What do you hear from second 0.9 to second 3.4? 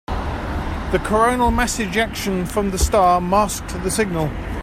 The coronal mass ejection from the star